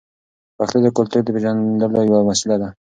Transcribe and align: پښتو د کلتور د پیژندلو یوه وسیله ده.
پښتو 0.57 0.77
د 0.83 0.87
کلتور 0.97 1.21
د 1.23 1.27
پیژندلو 1.35 1.99
یوه 2.09 2.21
وسیله 2.29 2.55
ده. 2.61 2.69